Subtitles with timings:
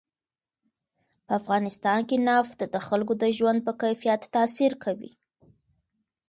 [1.25, 5.11] په افغانستان کې نفت د خلکو د ژوند په کیفیت تاثیر کوي.